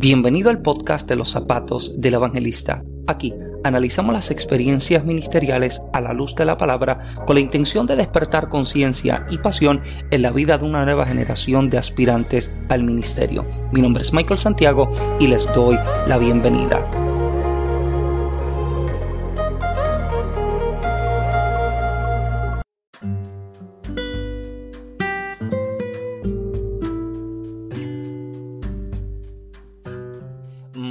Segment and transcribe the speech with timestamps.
[0.00, 2.82] Bienvenido al podcast de los zapatos del evangelista.
[3.06, 7.96] Aquí analizamos las experiencias ministeriales a la luz de la palabra con la intención de
[7.96, 13.44] despertar conciencia y pasión en la vida de una nueva generación de aspirantes al ministerio.
[13.72, 14.88] Mi nombre es Michael Santiago
[15.18, 15.76] y les doy
[16.06, 17.09] la bienvenida.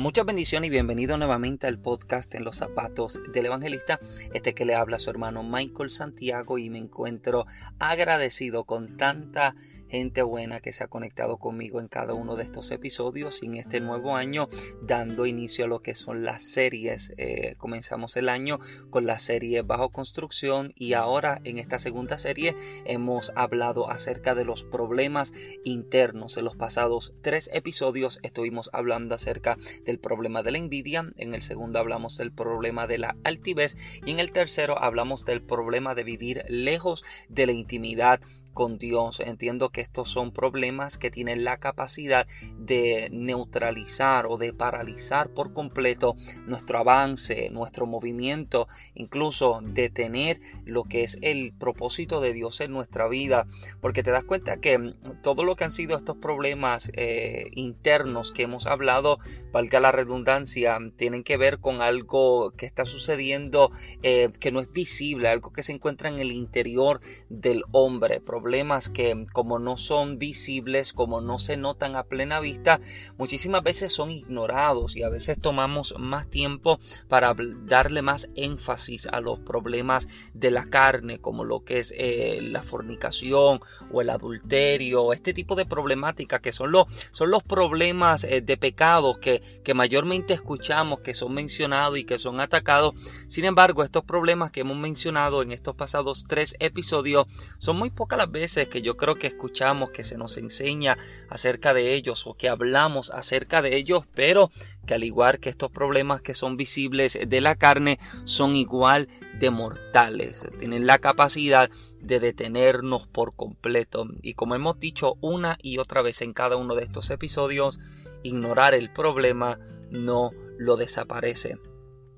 [0.10, 4.00] Muchas bendiciones y bienvenido nuevamente al podcast en los zapatos del evangelista.
[4.34, 7.46] Este que le habla a su hermano Michael Santiago y me encuentro
[7.78, 9.54] agradecido con tanta
[9.90, 13.56] gente buena que se ha conectado conmigo en cada uno de estos episodios y en
[13.56, 14.48] este nuevo año
[14.82, 17.14] dando inicio a lo que son las series.
[17.18, 22.56] Eh, comenzamos el año con la serie Bajo Construcción y ahora en esta segunda serie
[22.86, 26.38] hemos hablado acerca de los problemas internos.
[26.38, 31.42] En los pasados tres episodios estuvimos hablando acerca del problema de la envidia, en el
[31.42, 36.04] segundo hablamos del problema de la altivez y en el tercero hablamos del problema de
[36.04, 38.20] vivir lejos de la intimidad
[38.54, 39.20] con Dios.
[39.20, 45.54] Entiendo que estos son problemas que tienen la capacidad de neutralizar o de paralizar por
[45.54, 52.72] completo nuestro avance, nuestro movimiento, incluso detener lo que es el propósito de Dios en
[52.72, 53.46] nuestra vida.
[53.82, 58.44] Porque te das cuenta que todo lo que han sido estos problemas eh, internos que
[58.44, 59.20] hemos hablado,
[59.52, 63.72] valga la redundancia, tienen que ver con algo que está sucediendo
[64.04, 68.90] eh, que no es visible, algo que se encuentra en el interior del hombre problemas
[68.90, 72.80] que como no son visibles, como no se notan a plena vista,
[73.18, 76.80] muchísimas veces son ignorados y a veces tomamos más tiempo
[77.10, 82.40] para darle más énfasis a los problemas de la carne, como lo que es eh,
[82.42, 83.60] la fornicación
[83.92, 88.56] o el adulterio, este tipo de problemática que son los, son los problemas eh, de
[88.56, 92.94] pecado que, que mayormente escuchamos, que son mencionados y que son atacados.
[93.28, 97.28] Sin embargo, estos problemas que hemos mencionado en estos pasados tres episodios
[97.58, 100.98] son muy pocas las veces que yo creo que escuchamos que se nos enseña
[101.30, 104.52] acerca de ellos o que hablamos acerca de ellos, pero
[104.86, 109.08] que al igual que estos problemas que son visibles de la carne, son igual
[109.40, 111.70] de mortales, tienen la capacidad
[112.02, 114.08] de detenernos por completo.
[114.22, 117.80] Y como hemos dicho una y otra vez en cada uno de estos episodios,
[118.24, 121.58] ignorar el problema no lo desaparece.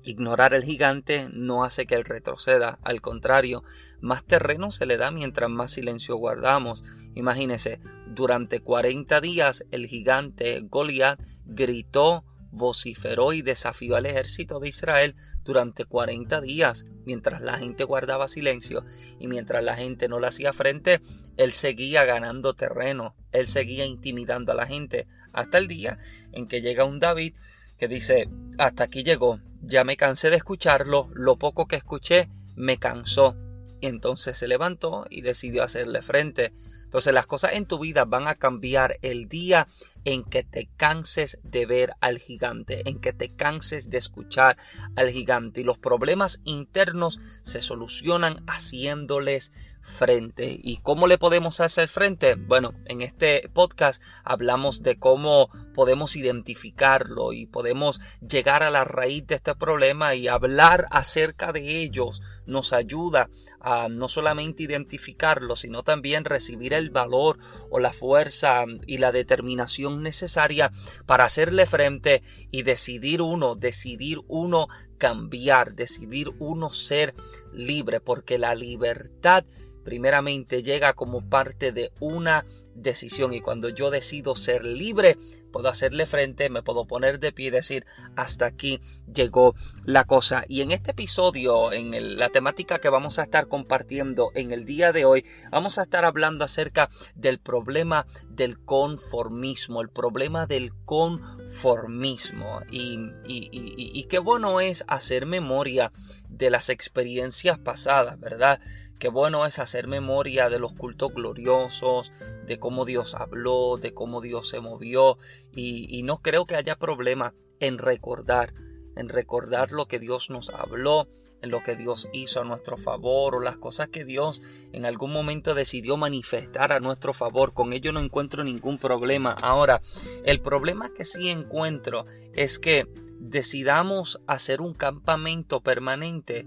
[0.04, 3.62] Ignorar el gigante no hace que él retroceda, al contrario,
[4.00, 6.82] más terreno se le da mientras más silencio guardamos.
[7.14, 15.14] Imagínese, durante 40 días el gigante Goliat gritó, vociferó y desafió al ejército de Israel
[15.44, 18.84] durante 40 días, mientras la gente guardaba silencio
[19.20, 21.00] y mientras la gente no le hacía frente,
[21.36, 25.98] él seguía ganando terreno, él seguía intimidando a la gente, hasta el día
[26.32, 27.34] en que llega un David
[27.78, 32.78] que dice, hasta aquí llegó, ya me cansé de escucharlo, lo poco que escuché me
[32.78, 33.36] cansó.
[33.80, 36.52] Y entonces se levantó y decidió hacerle frente.
[36.84, 39.68] Entonces las cosas en tu vida van a cambiar el día
[40.04, 44.56] en que te canses de ver al gigante, en que te canses de escuchar
[44.96, 45.60] al gigante.
[45.60, 49.52] Y los problemas internos se solucionan haciéndoles
[49.82, 50.58] frente.
[50.62, 52.36] ¿Y cómo le podemos hacer frente?
[52.36, 59.26] Bueno, en este podcast hablamos de cómo podemos identificarlo y podemos llegar a la raíz
[59.26, 63.28] de este problema y hablar acerca de ellos nos ayuda
[63.60, 67.38] a no solamente identificarlo, sino también recibir el valor
[67.70, 70.70] o la fuerza y la determinación necesaria
[71.06, 77.14] para hacerle frente y decidir uno, decidir uno cambiar, decidir uno ser
[77.52, 79.44] libre, porque la libertad
[79.84, 85.18] primeramente llega como parte de una decisión y cuando yo decido ser libre
[85.52, 87.84] puedo hacerle frente, me puedo poner de pie y decir
[88.16, 88.80] hasta aquí
[89.12, 89.54] llegó
[89.84, 94.52] la cosa y en este episodio en la temática que vamos a estar compartiendo en
[94.52, 100.46] el día de hoy vamos a estar hablando acerca del problema del conformismo el problema
[100.46, 102.60] del conformismo.
[102.70, 105.92] Y, qué bueno es hacer memoria
[106.28, 108.60] de las experiencias pasadas verdad
[109.02, 112.12] Qué bueno es hacer memoria de los cultos gloriosos,
[112.46, 115.18] de cómo Dios habló, de cómo Dios se movió.
[115.56, 118.54] Y, no creo que haya problema en recordar,
[118.94, 121.08] en recordar lo que Dios nos habló,
[121.42, 124.40] en lo que Dios hizo a nuestro favor o las cosas que Dios
[124.70, 127.54] en algún momento decidió manifestar a nuestro favor.
[127.54, 129.32] Con ello no encuentro ningún problema.
[129.32, 129.80] Ahora,
[130.24, 132.86] el problema que sí encuentro es que
[133.18, 136.46] decidamos hacer un campamento permanente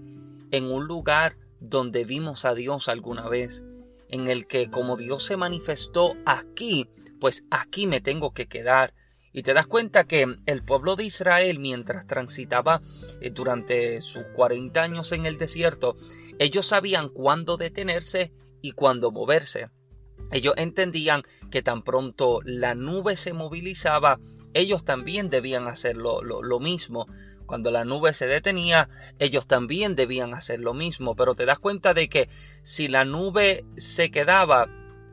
[0.52, 3.64] en un lugar donde vimos a Dios alguna vez,
[4.08, 6.88] en el que como Dios se manifestó aquí,
[7.20, 8.94] pues aquí me tengo que quedar.
[9.32, 12.80] Y te das cuenta que el pueblo de Israel, mientras transitaba
[13.20, 15.94] eh, durante sus 40 años en el desierto,
[16.38, 18.32] ellos sabían cuándo detenerse
[18.62, 19.68] y cuándo moverse.
[20.32, 24.18] Ellos entendían que tan pronto la nube se movilizaba,
[24.54, 27.06] ellos también debían hacer lo, lo, mismo.
[27.46, 28.88] Cuando la nube se detenía,
[29.18, 31.14] ellos también debían hacer lo mismo.
[31.16, 32.28] Pero te das cuenta de que
[32.62, 34.68] si la nube se quedaba,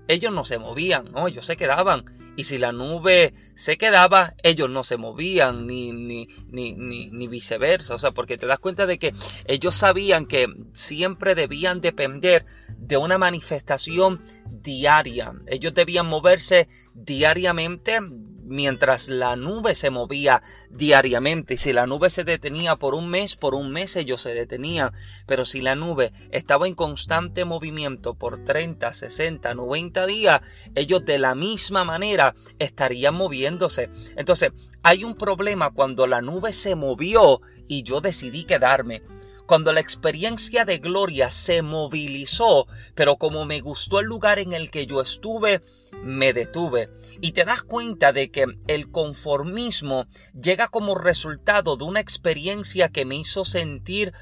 [0.08, 2.06] ellos no se movían, no, ellos se quedaban.
[2.36, 7.94] Y si la nube se quedaba, ellos no se movían, ni, ni, ni, ni, viceversa.
[7.94, 9.14] O sea, porque te das cuenta de que
[9.46, 12.46] ellos sabían que siempre debían depender
[12.76, 15.34] de una manifestación diaria.
[15.46, 18.00] Ellos debían moverse diariamente
[18.46, 21.58] mientras la nube se movía diariamente.
[21.58, 24.92] Si la nube se detenía por un mes, por un mes ellos se detenían.
[25.26, 30.42] Pero si la nube estaba en constante movimiento por 30, 60, 90 días,
[30.76, 33.90] ellos de la misma manera estarían moviéndose.
[34.16, 34.52] Entonces,
[34.84, 39.02] hay un problema cuando la nube se movió y yo decidí quedarme
[39.46, 44.72] cuando la experiencia de gloria se movilizó, pero como me gustó el lugar en el
[44.72, 45.62] que yo estuve,
[46.02, 46.90] me detuve.
[47.22, 53.06] Y te das cuenta de que el conformismo llega como resultado de una experiencia que
[53.06, 54.14] me hizo sentir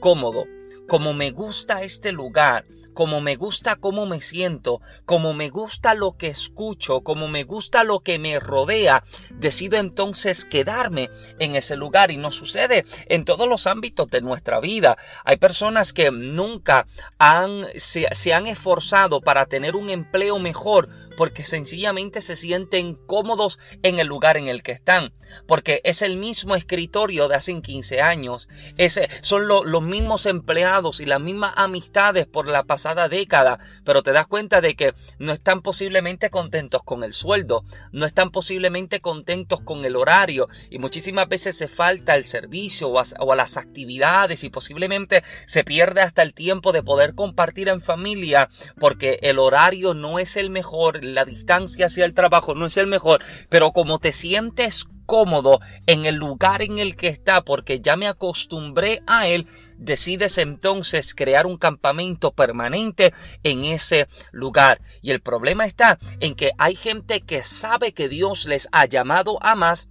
[0.00, 0.44] cómodo.
[0.88, 2.64] Como me gusta este lugar,
[2.96, 7.84] como me gusta cómo me siento, como me gusta lo que escucho, como me gusta
[7.84, 9.04] lo que me rodea,
[9.34, 14.60] decido entonces quedarme en ese lugar y nos sucede en todos los ámbitos de nuestra
[14.60, 14.96] vida.
[15.26, 16.86] Hay personas que nunca
[17.18, 23.98] han, se han esforzado para tener un empleo mejor porque sencillamente se sienten cómodos en
[23.98, 25.12] el lugar en el que están,
[25.46, 31.06] porque es el mismo escritorio de hace 15 años, ese, son los mismos empleados y
[31.06, 35.62] las mismas amistades por la pasada década, pero te das cuenta de que no están
[35.62, 41.56] posiblemente contentos con el sueldo, no están posiblemente contentos con el horario y muchísimas veces
[41.56, 46.22] se falta el servicio o a, o a las actividades y posiblemente se pierde hasta
[46.22, 51.24] el tiempo de poder compartir en familia porque el horario no es el mejor, la
[51.24, 56.16] distancia hacia el trabajo no es el mejor, pero como te sientes cómodo en el
[56.16, 59.46] lugar en el que está porque ya me acostumbré a él,
[59.78, 64.80] decides entonces crear un campamento permanente en ese lugar.
[65.00, 69.42] Y el problema está en que hay gente que sabe que Dios les ha llamado
[69.42, 69.88] a más,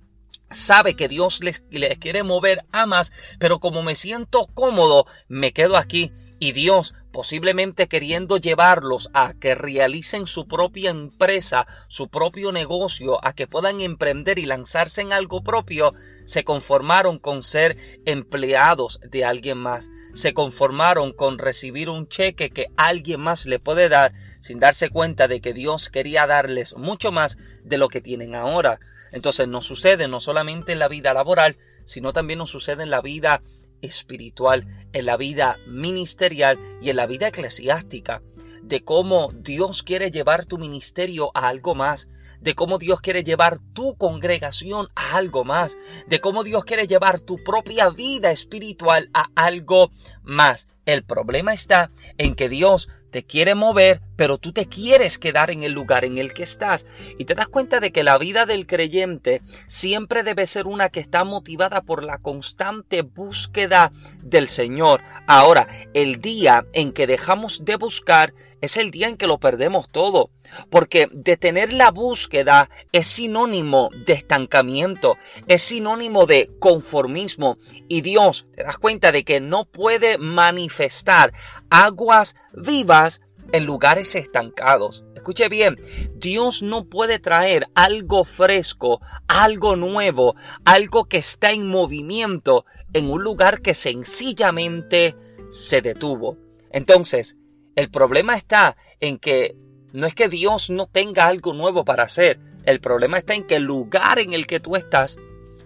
[0.49, 5.53] sabe que Dios les, les quiere mover a más, pero como me siento cómodo, me
[5.53, 12.51] quedo aquí y Dios posiblemente queriendo llevarlos a que realicen su propia empresa, su propio
[12.51, 15.93] negocio, a que puedan emprender y lanzarse en algo propio,
[16.25, 22.67] se conformaron con ser empleados de alguien más, se conformaron con recibir un cheque que
[22.75, 27.37] alguien más le puede dar sin darse cuenta de que Dios quería darles mucho más
[27.63, 28.81] de lo que tienen ahora.
[29.13, 32.99] Entonces nos sucede no solamente en la vida laboral, sino también nos sucede en la
[32.99, 33.41] vida
[33.81, 38.21] espiritual, en la vida ministerial y en la vida eclesiástica,
[38.65, 42.09] de cómo Dios quiere llevar tu ministerio a algo más,
[42.41, 45.77] de cómo Dios quiere llevar tu congregación a algo más,
[46.07, 49.91] de cómo Dios quiere llevar tu propia vida espiritual a algo
[50.23, 50.67] más.
[50.85, 55.63] El problema está en que Dios te quiere mover, pero tú te quieres quedar en
[55.63, 56.85] el lugar en el que estás.
[57.17, 60.99] Y te das cuenta de que la vida del creyente siempre debe ser una que
[60.99, 64.99] está motivada por la constante búsqueda del Señor.
[65.27, 68.33] Ahora, el día en que dejamos de buscar
[68.65, 70.31] es el día en que lo perdemos todo.
[70.69, 75.17] Porque detener la búsqueda es sinónimo de estancamiento,
[75.47, 77.57] es sinónimo de conformismo.
[77.87, 81.33] Y Dios, te das cuenta de que no puede manifestar
[81.69, 83.04] aguas vivas
[83.51, 85.03] en lugares estancados.
[85.15, 85.79] Escuche bien,
[86.13, 90.35] Dios no puede traer algo fresco, algo nuevo,
[90.65, 95.15] algo que está en movimiento en un lugar que sencillamente
[95.49, 96.37] se detuvo.
[96.71, 97.37] Entonces,
[97.75, 99.55] el problema está en que
[99.93, 102.39] no es que Dios no tenga algo nuevo para hacer.
[102.65, 105.17] El problema está en que el lugar en el que tú estás,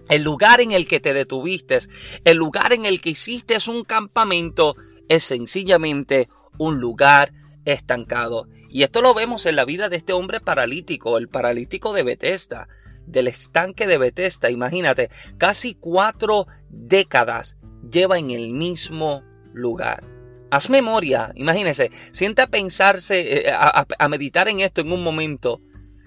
[0.08, 1.80] el lugar en el que te detuviste,
[2.24, 4.76] el lugar en el que hiciste un campamento,
[5.08, 7.32] es sencillamente un lugar
[7.64, 8.48] estancado.
[8.68, 12.68] Y esto lo vemos en la vida de este hombre paralítico, el paralítico de Bethesda,
[13.06, 14.50] del estanque de Bethesda.
[14.50, 17.56] Imagínate, casi cuatro décadas
[17.90, 20.04] lleva en el mismo lugar.
[20.50, 25.60] Haz memoria, imagínese, sienta a pensarse, eh, a, meditar en esto en un momento.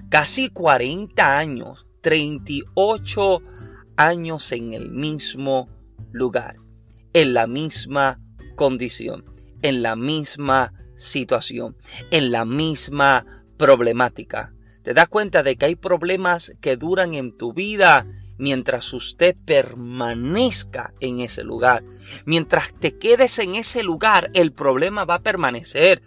[0.10, 3.42] Casi 40 años, 38
[3.96, 5.70] años en el mismo
[6.12, 6.58] lugar,
[7.14, 8.20] en la misma
[8.56, 9.26] condición,
[9.62, 11.76] en la misma situación,
[12.12, 13.26] en la misma
[13.58, 14.54] problemática.
[14.84, 18.06] te das cuenta de que hay problemas que duran en tu vida
[18.38, 21.84] mientras usted permanezca en ese lugar.
[22.26, 26.02] Mientras te quedes en ese lugar, el problema va a permanecer.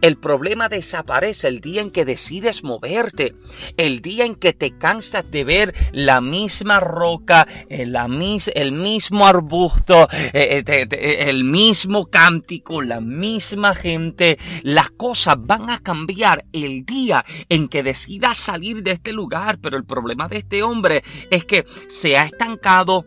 [0.00, 3.34] El problema desaparece el día en que decides moverte,
[3.76, 7.96] el día en que te cansas de ver la misma roca, el,
[8.54, 14.38] el mismo arbusto, eh, eh, el mismo cántico, la misma gente.
[14.62, 19.76] Las cosas van a cambiar el día en que decidas salir de este lugar, pero
[19.76, 23.06] el problema de este hombre es que se ha estancado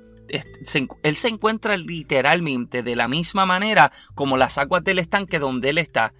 [1.03, 5.77] él se encuentra literalmente de la misma manera como las aguas del estanque donde él
[5.77, 6.13] está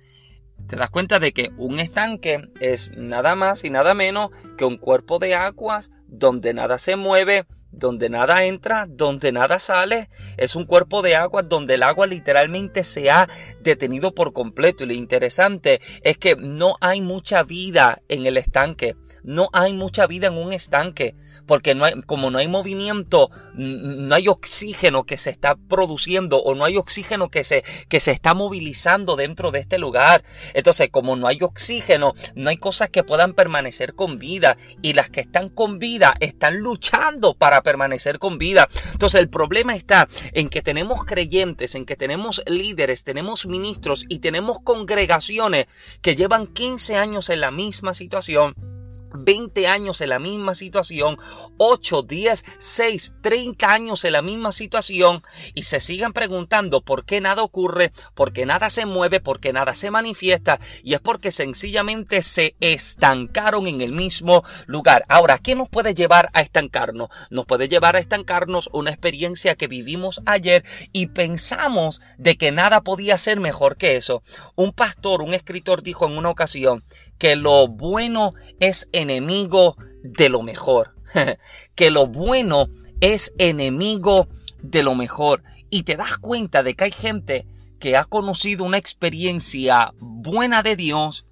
[0.68, 4.78] te das cuenta de que un estanque es nada más y nada menos que un
[4.78, 10.10] cuerpo de aguas donde nada se mueve, donde nada entra, donde nada sale.
[10.38, 13.28] Es un cuerpo de aguas donde el agua literalmente se ha
[13.62, 14.84] detenido por completo.
[14.84, 20.08] Y lo interesante es que no hay mucha vida en el estanque no hay mucha
[20.08, 21.16] vida en un estanque,
[21.46, 26.56] porque no hay, como no hay movimiento, no hay oxígeno que se está produciendo o
[26.56, 30.24] no hay oxígeno que se, que se está movilizando dentro de este lugar.
[30.54, 35.10] Entonces, como no hay oxígeno, no hay cosas que puedan permanecer con vida y las
[35.10, 38.68] que están con vida están luchando para permanecer con vida.
[38.92, 44.20] Entonces, el problema está en que tenemos creyentes, en que tenemos líderes, tenemos ministros y
[44.20, 45.68] tenemos congregaciones
[46.02, 48.73] que llevan 15 años en la misma situación
[49.14, 51.18] 20 años en la misma situación,
[51.58, 57.22] 8, 10, 6, 30 años en la misma situación y se sigan preguntando por qué
[57.22, 61.32] nada ocurre, por qué nada se mueve, por qué nada se manifiesta y es porque
[61.32, 65.06] sencillamente se estancaron en el mismo lugar.
[65.08, 67.10] Ahora, ¿qué nos puede llevar a estancarnos?
[67.30, 72.82] Nos puede llevar a estancarnos una experiencia que vivimos ayer y pensamos de que nada
[72.82, 74.24] podía ser mejor que eso.
[74.56, 76.84] Un pastor, un escritor dijo en una ocasión
[77.24, 80.94] que lo bueno es enemigo de lo mejor.
[81.74, 82.68] que lo bueno
[83.00, 84.28] es enemigo
[84.62, 85.42] de lo mejor.
[85.70, 87.48] Y te das cuenta de que hay gente
[87.80, 91.26] que ha conocido una experiencia buena de Dios,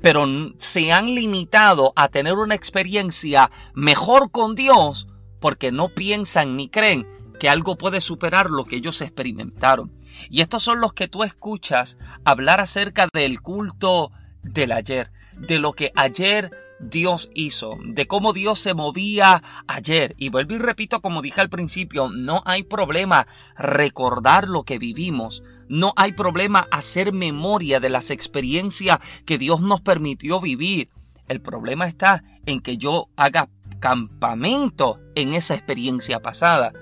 [0.00, 5.08] pero se han limitado a tener una experiencia mejor con Dios
[5.42, 7.06] porque no piensan ni creen
[7.38, 9.92] que algo puede superar lo que ellos experimentaron.
[10.30, 14.10] Y estos son los que tú escuchas hablar acerca del culto
[14.44, 20.14] del ayer, de lo que ayer Dios hizo, de cómo Dios se movía ayer.
[20.18, 25.42] Y vuelvo y repito, como dije al principio, no hay problema recordar lo que vivimos.
[25.68, 30.90] No hay problema hacer memoria de las experiencias que Dios nos permitió vivir.
[31.26, 33.48] El problema está en que yo haga
[33.80, 36.72] campamento en esa experiencia pasada.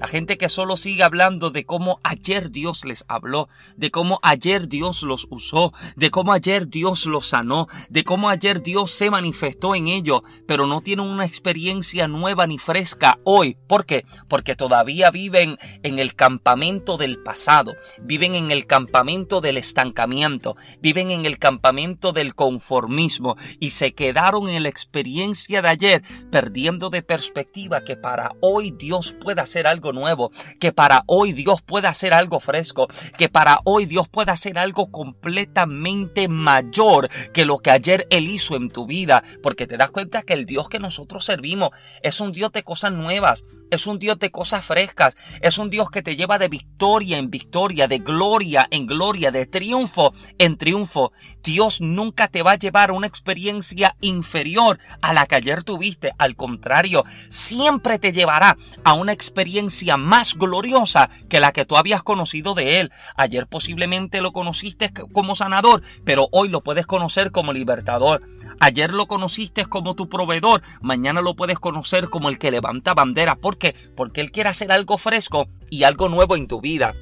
[0.00, 4.66] La gente que solo sigue hablando de cómo ayer Dios les habló, de cómo ayer
[4.66, 9.74] Dios los usó, de cómo ayer Dios los sanó, de cómo ayer Dios se manifestó
[9.74, 13.58] en ellos, pero no tienen una experiencia nueva ni fresca hoy.
[13.66, 14.06] ¿Por qué?
[14.26, 21.10] Porque todavía viven en el campamento del pasado, viven en el campamento del estancamiento, viven
[21.10, 27.02] en el campamento del conformismo y se quedaron en la experiencia de ayer perdiendo de
[27.02, 32.40] perspectiva que para hoy Dios pueda hacer nuevo, que para hoy Dios pueda hacer algo
[32.40, 38.28] fresco, que para hoy Dios pueda hacer algo completamente mayor que lo que ayer Él
[38.28, 41.70] hizo en tu vida, porque te das cuenta que el Dios que nosotros servimos
[42.02, 45.90] es un Dios de cosas nuevas, es un Dios de cosas frescas, es un Dios
[45.90, 51.12] que te lleva de victoria en victoria, de gloria en gloria, de triunfo en triunfo.
[51.42, 56.12] Dios nunca te va a llevar a una experiencia inferior a la que ayer tuviste,
[56.18, 59.60] al contrario, siempre te llevará a una experiencia
[59.96, 62.92] más gloriosa que la que tú habías conocido de Él.
[63.16, 68.22] Ayer posiblemente lo conociste como sanador, pero hoy lo puedes conocer como libertador.
[68.60, 73.36] Ayer lo conociste como tu proveedor, mañana lo puedes conocer como el que levanta bandera.
[73.36, 73.74] ¿Por qué?
[73.96, 76.94] Porque Él quiere hacer algo fresco y algo nuevo en tu vida.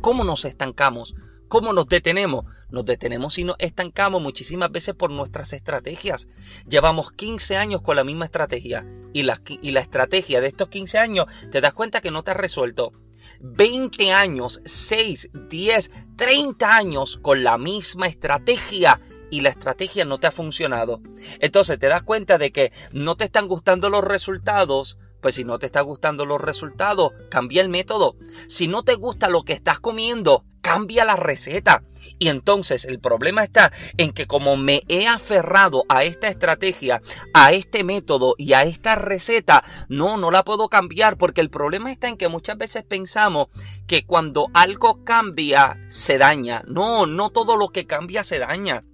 [0.00, 1.14] ¿Cómo nos estancamos?
[1.54, 2.46] ¿Cómo nos detenemos?
[2.68, 6.26] Nos detenemos y nos estancamos muchísimas veces por nuestras estrategias.
[6.68, 9.40] Llevamos 15 años con la misma estrategia y la,
[9.80, 12.92] estrategia de estos 15 años te das cuenta que no te ha resuelto.
[13.38, 20.26] 20 años, 6, 10, 30 años con la misma estrategia y la estrategia no te
[20.26, 21.02] ha funcionado.
[21.38, 25.58] Entonces te das cuenta de que no te están gustando los resultados pues si no
[25.58, 28.16] te está gustando los resultados, cambia el método.
[28.46, 31.84] Si no te gusta lo que estás comiendo, cambia la receta.
[32.18, 37.02] Y entonces el problema está en que como me he aferrado a esta estrategia,
[37.34, 41.92] a este método y a esta receta, no, no la puedo cambiar porque el problema
[41.92, 43.48] está en que muchas veces pensamos
[43.86, 46.62] que cuando algo cambia se daña.
[46.66, 48.84] No, no todo lo que cambia se daña.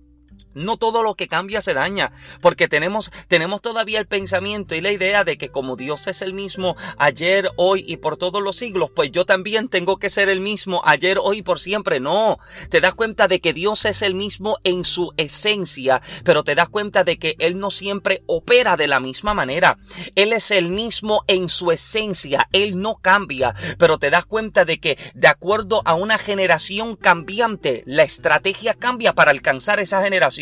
[0.54, 4.90] No todo lo que cambia se daña, porque tenemos, tenemos todavía el pensamiento y la
[4.90, 8.90] idea de que como Dios es el mismo ayer, hoy y por todos los siglos,
[8.94, 12.00] pues yo también tengo que ser el mismo ayer, hoy y por siempre.
[12.00, 12.38] No,
[12.68, 16.68] te das cuenta de que Dios es el mismo en su esencia, pero te das
[16.68, 19.78] cuenta de que Él no siempre opera de la misma manera.
[20.16, 24.80] Él es el mismo en su esencia, Él no cambia, pero te das cuenta de
[24.80, 30.39] que de acuerdo a una generación cambiante, la estrategia cambia para alcanzar esa generación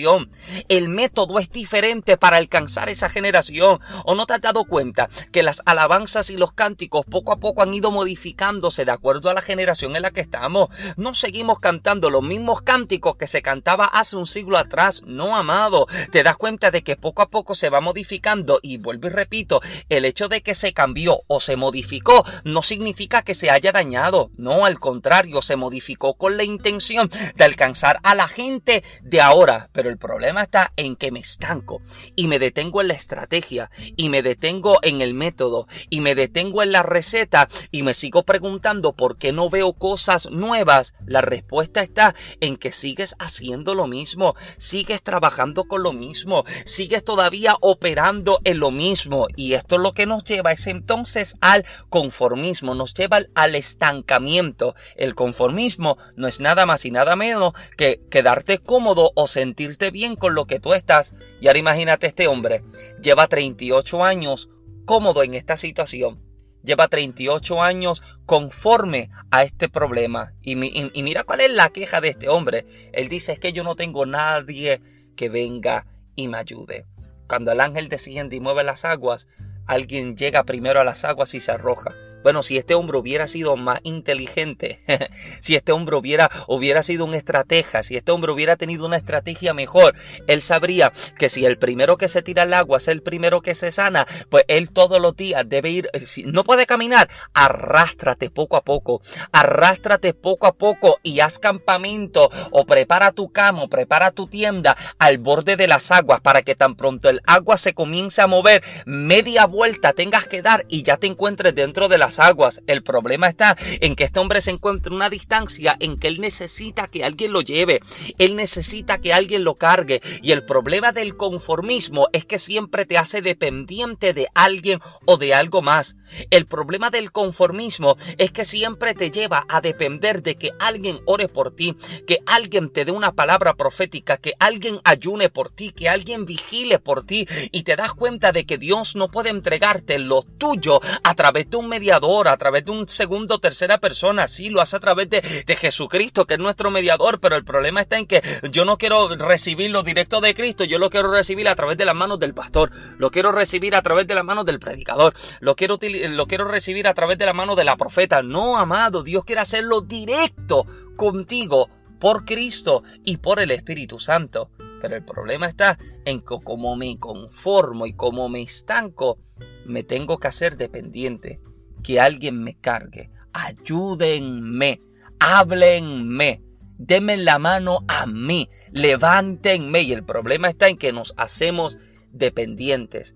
[0.68, 3.80] el método es diferente para alcanzar esa generación.
[4.04, 7.62] ¿O no te has dado cuenta que las alabanzas y los cánticos poco a poco
[7.62, 10.68] han ido modificándose de acuerdo a la generación en la que estamos?
[10.96, 15.02] No seguimos cantando los mismos cánticos que se cantaba hace un siglo atrás.
[15.04, 15.86] No, amado.
[16.12, 19.60] Te das cuenta de que poco a poco se va modificando y vuelvo y repito,
[19.88, 24.30] el hecho de que se cambió o se modificó no significa que se haya dañado.
[24.36, 29.68] No, al contrario, se modificó con la intención de alcanzar a la gente de ahora.
[29.72, 31.80] Pero el problema está en que me estanco
[32.16, 36.62] y me detengo en la estrategia y me detengo en el método y me detengo
[36.62, 40.94] en la receta y me sigo preguntando por qué no veo cosas nuevas.
[41.06, 47.04] La respuesta está en que sigues haciendo lo mismo, sigues trabajando con lo mismo, sigues
[47.04, 51.64] todavía operando en lo mismo y esto es lo que nos lleva es entonces al
[51.88, 54.74] conformismo, nos lleva al estancamiento.
[54.96, 60.16] El conformismo no es nada más y nada menos que quedarte cómodo o sentirte bien
[60.16, 61.12] con lo que tú estás.
[61.40, 62.62] Y ahora imagínate este hombre,
[63.02, 64.50] lleva 38 años
[64.84, 66.22] cómodo en esta situación.
[66.64, 70.34] Lleva 38 años conforme a este problema.
[70.42, 72.66] Y, y, mira cuál es la queja de este hombre.
[72.92, 74.80] Él dice es que yo no tengo nadie
[75.16, 76.86] que venga y me ayude.
[77.28, 79.28] Cuando el ángel desciende y mueve las aguas,
[79.66, 81.94] alguien llega primero a las aguas y se arroja.
[82.22, 84.80] Bueno, si este hombre hubiera sido más inteligente,
[85.40, 89.54] si este hombre hubiera, hubiera sido un estratega, si este hombre hubiera tenido una estrategia
[89.54, 89.94] mejor,
[90.26, 93.54] él sabría que si el primero que se tira al agua es el primero que
[93.54, 98.30] se sana, pues él todos los días debe ir, eh, si no puede caminar, arrástrate
[98.30, 99.00] poco a poco,
[99.32, 104.76] arrástrate poco a poco y haz campamento o prepara tu cama, o prepara tu tienda
[104.98, 108.62] al borde de las aguas para que tan pronto el agua se comience a mover,
[108.86, 112.62] media vuelta tengas que dar y ya te encuentres dentro de la aguas.
[112.66, 116.20] El problema está en que este hombre se encuentra en una distancia en que él
[116.20, 117.80] necesita que alguien lo lleve.
[118.16, 120.00] Él necesita que alguien lo cargue.
[120.22, 125.34] Y el problema del conformismo es que siempre te hace dependiente de alguien o de
[125.34, 125.96] algo más.
[126.30, 131.28] El problema del conformismo es que siempre te lleva a depender de que alguien ore
[131.28, 135.88] por ti, que alguien te dé una palabra profética, que alguien ayune por ti, que
[135.88, 140.22] alguien vigile por ti y te das cuenta de que Dios no puede entregarte lo
[140.22, 144.28] tuyo a través de un mediador a través de un segundo o tercera persona.
[144.28, 147.80] Sí, lo hace a través de, de Jesucristo, que es nuestro mediador, pero el problema
[147.80, 151.56] está en que yo no quiero recibirlo directo de Cristo, yo lo quiero recibir a
[151.56, 154.60] través de las manos del pastor, lo quiero recibir a través de las manos del
[154.60, 158.22] predicador, lo quiero, lo quiero recibir a través de la mano de la profeta.
[158.22, 164.50] No, amado, Dios quiere hacerlo directo contigo por Cristo y por el Espíritu Santo.
[164.80, 169.18] Pero el problema está en que como me conformo y como me estanco,
[169.66, 171.40] me tengo que hacer dependiente
[171.82, 173.10] que alguien me cargue.
[173.32, 174.80] Ayúdenme,
[175.20, 176.42] háblenme,
[176.78, 179.82] denme la mano a mí, levántenme.
[179.82, 181.78] Y el problema está en que nos hacemos
[182.12, 183.14] dependientes.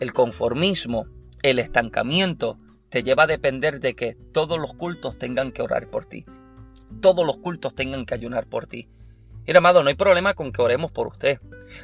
[0.00, 1.06] El conformismo,
[1.42, 6.06] el estancamiento, te lleva a depender de que todos los cultos tengan que orar por
[6.06, 6.24] ti.
[7.00, 8.88] Todos los cultos tengan que ayunar por ti.
[9.46, 11.40] Mira, amado, no hay problema con que oremos por usted.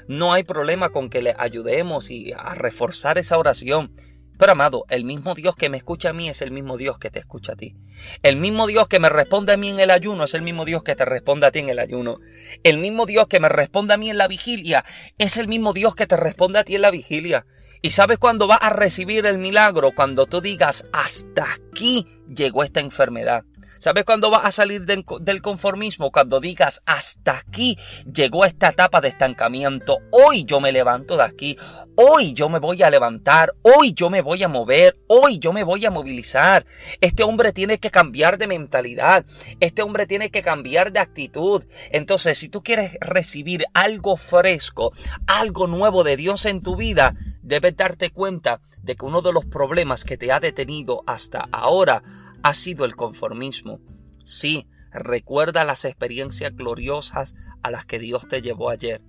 [0.09, 3.93] No hay problema con que le ayudemos y a reforzar esa oración.
[4.39, 7.11] Pero amado, el mismo Dios que me escucha a mí es el mismo Dios que
[7.11, 7.75] te escucha a ti.
[8.23, 10.83] El mismo Dios que me responde a mí en el ayuno es el mismo Dios
[10.83, 12.19] que te responde a ti en el ayuno.
[12.63, 14.85] El mismo Dios que me responde a mí en la vigilia
[15.19, 17.47] es el mismo Dios que te responde a ti en la vigilia.
[17.83, 19.93] ¿Y sabes cuándo vas a recibir el milagro?
[19.93, 23.45] Cuando tú digas, hasta aquí llegó esta enfermedad.
[23.79, 26.11] ¿Sabes cuándo vas a salir del conformismo?
[26.11, 27.79] Cuando digas, hasta aquí
[28.11, 29.99] llegó esta etapa de estancamiento.
[30.11, 31.59] Hoy yo me levanto de aquí.
[31.95, 33.53] Hoy yo me voy a levantar.
[33.63, 34.99] Hoy yo me voy a mover.
[35.09, 36.65] Hoy yo me voy a movilizar.
[37.01, 39.27] Este hombre tiene que cambiar de mentalidad.
[39.61, 41.65] Este hombre tiene que cambiar de actitud.
[41.91, 44.93] Entonces, si tú quieres recibir algo fresco,
[45.27, 49.45] algo nuevo de Dios en tu vida, debes darte cuenta de que uno de los
[49.45, 52.03] problemas que te ha detenido hasta ahora
[52.43, 53.81] ha sido el conformismo.
[54.25, 59.03] Sí, recuerda las experiencias gloriosas a las que Dios te llevó ayer,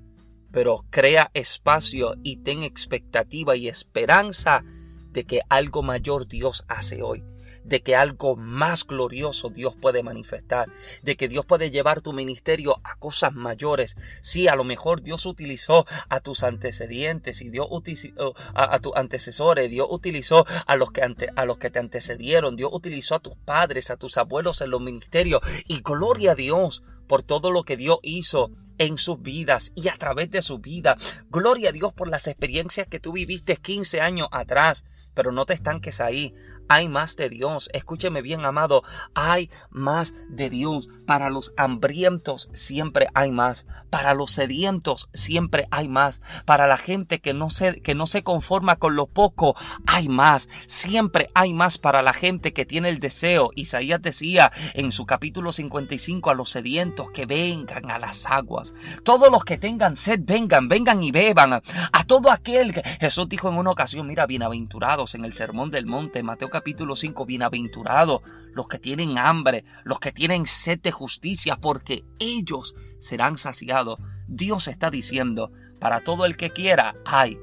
[0.51, 4.63] pero crea espacio y ten expectativa y esperanza
[5.11, 7.23] de que algo mayor Dios hace hoy.
[7.67, 10.69] De que algo más glorioso Dios puede manifestar,
[11.03, 13.95] de que Dios puede llevar tu ministerio a cosas mayores.
[14.21, 19.69] Sí, a lo mejor Dios utilizó a tus antecedentes y Dios utilizó a, tus antecesores,
[19.69, 21.01] Dios utilizó a los, que
[21.36, 24.82] a los que te antecedieron, Dios utilizó a tus padres, a tus abuelos en los
[24.82, 29.88] ministerios y gloria a Dios por todo lo que Dios hizo en sus vidas y
[29.88, 30.97] a través de su vida.
[31.30, 34.86] Gloria a Dios por las experiencias que tú viviste 15 años atrás.
[35.13, 36.36] Pero no te estanques ahí.
[36.69, 37.69] Hay más de Dios.
[37.73, 38.84] Escúcheme bien, amado.
[39.13, 40.89] Hay más de Dios.
[41.06, 43.65] Para los hambrientos siempre hay más.
[43.89, 46.21] Para los sedientos siempre hay más.
[46.45, 50.49] Para la gente que no se, que no se conforma con lo poco, hay más.
[50.67, 53.51] Siempre hay más para la gente que tiene el deseo.
[53.56, 58.73] Isaías decía en su capítulo 55 a los sedientos que vengan a las aguas.
[59.03, 61.53] Todos los que tengan sed, vengan, vengan y beban.
[61.53, 65.86] A todo aquel que Jesús dijo en una ocasión, mira, bienaventurados en el sermón del
[65.86, 71.57] monte, Mateo capítulo 5, bienaventurados los que tienen hambre, los que tienen sed de justicia,
[71.57, 73.99] porque ellos serán saciados.
[74.27, 77.37] Dios está diciendo, para todo el que quiera, hay.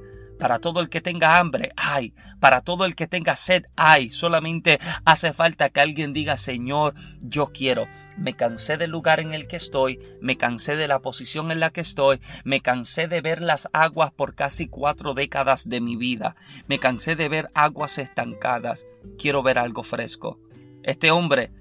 [0.44, 2.12] Para todo el que tenga hambre, hay.
[2.38, 4.10] Para todo el que tenga sed, hay.
[4.10, 7.86] Solamente hace falta que alguien diga, Señor, yo quiero.
[8.18, 11.70] Me cansé del lugar en el que estoy, me cansé de la posición en la
[11.70, 16.36] que estoy, me cansé de ver las aguas por casi cuatro décadas de mi vida,
[16.68, 18.86] me cansé de ver aguas estancadas.
[19.18, 20.38] Quiero ver algo fresco.
[20.82, 21.52] Este hombre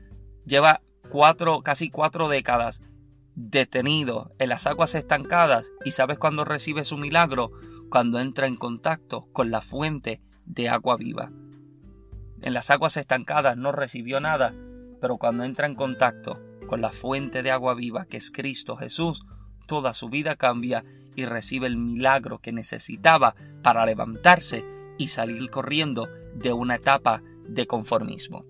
[0.46, 2.82] lleva cuatro, casi cuatro décadas
[3.36, 7.52] detenido en las aguas estancadas y sabes cuándo recibe su milagro
[7.94, 11.32] cuando entra en contacto con la fuente de agua viva.
[12.42, 14.52] En las aguas estancadas no recibió nada,
[15.00, 19.24] pero cuando entra en contacto con la fuente de agua viva que es Cristo Jesús,
[19.68, 20.84] toda su vida cambia
[21.16, 24.66] y recibe el milagro que necesitaba para levantarse
[24.98, 28.44] y salir corriendo de una etapa de conformismo.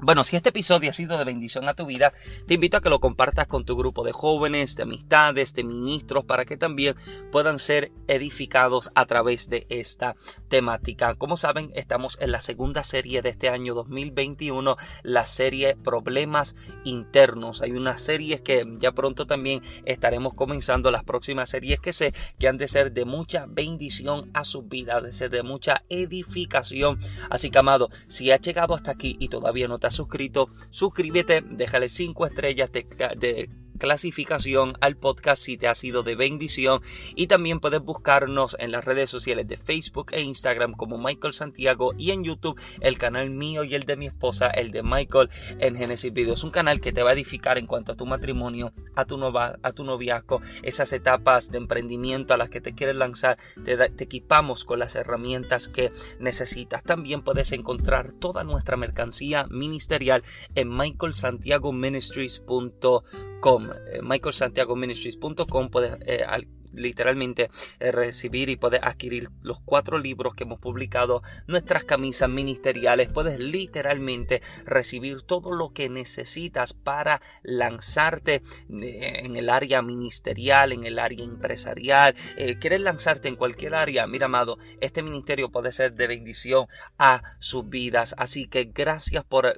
[0.00, 2.12] Bueno, si este episodio ha sido de bendición a tu vida,
[2.46, 6.24] te invito a que lo compartas con tu grupo de jóvenes, de amistades, de ministros,
[6.24, 6.94] para que también
[7.32, 10.14] puedan ser edificados a través de esta
[10.48, 11.16] temática.
[11.16, 17.60] Como saben, estamos en la segunda serie de este año 2021, la serie Problemas Internos.
[17.60, 22.46] Hay unas series que ya pronto también estaremos comenzando, las próximas series que sé que
[22.46, 27.00] han de ser de mucha bendición a su vida, de ser de mucha edificación.
[27.30, 31.88] Así que, amado, si has llegado hasta aquí y todavía no te suscrito, suscríbete, déjale
[31.88, 36.82] 5 estrellas de clasificación al podcast si te ha sido de bendición.
[37.14, 41.92] Y también puedes buscarnos en las redes sociales de Facebook e Instagram como Michael Santiago
[41.96, 45.76] y en YouTube el canal mío y el de mi esposa, el de Michael en
[45.76, 49.04] Genesis Videos, un canal que te va a edificar en cuanto a tu matrimonio, a
[49.04, 53.38] tu, nova, a tu noviazgo, esas etapas de emprendimiento a las que te quieres lanzar,
[53.64, 56.82] te, te equipamos con las herramientas que necesitas.
[56.82, 60.22] También puedes encontrar toda nuestra mercancía ministerial
[60.54, 63.67] en michaelsantiagoministries.com
[64.02, 66.24] michaelsantiagoministries.com puedes eh,
[66.72, 67.50] literalmente
[67.80, 73.38] eh, recibir y poder adquirir los cuatro libros que hemos publicado, nuestras camisas ministeriales, puedes
[73.38, 81.24] literalmente recibir todo lo que necesitas para lanzarte en el área ministerial, en el área
[81.24, 82.14] empresarial,
[82.60, 86.66] quieres lanzarte en cualquier área, mira amado, este ministerio puede ser de bendición
[86.98, 89.56] a sus vidas, así que gracias por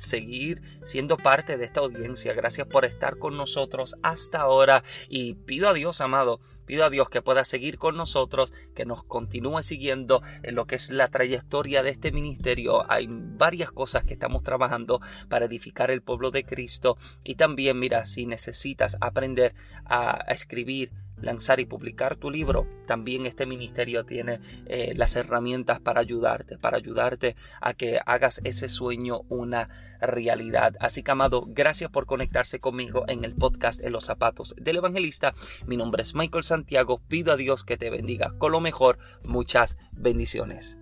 [0.00, 2.34] seguir siendo parte de esta audiencia.
[2.34, 7.10] Gracias por estar con nosotros hasta ahora y pido a Dios, amado, pido a Dios
[7.10, 11.82] que pueda seguir con nosotros, que nos continúe siguiendo en lo que es la trayectoria
[11.82, 12.90] de este ministerio.
[12.90, 18.04] Hay varias cosas que estamos trabajando para edificar el pueblo de Cristo y también, mira,
[18.04, 24.92] si necesitas aprender a, escribir, lanzar y publicar tu libro, también este ministerio tiene eh,
[24.96, 29.68] las herramientas para ayudarte, para ayudarte a que hagas ese sueño una
[30.00, 30.76] realidad.
[30.80, 35.34] Así que, amado, gracias por conectarse conmigo en el podcast En los zapatos del evangelista.
[35.66, 37.00] Mi nombre es Michael Santiago.
[37.08, 38.98] Pido a Dios que te bendiga con lo mejor.
[39.24, 40.79] Muchas bendiciones.